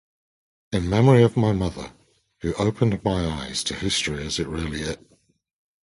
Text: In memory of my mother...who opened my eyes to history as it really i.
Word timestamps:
In 0.71 0.89
memory 0.89 1.21
of 1.21 1.37
my 1.37 1.51
mother...who 1.51 2.55
opened 2.55 3.03
my 3.03 3.23
eyes 3.27 3.63
to 3.65 3.75
history 3.75 4.25
as 4.25 4.39
it 4.39 4.47
really 4.47 4.83
i. 4.89 4.95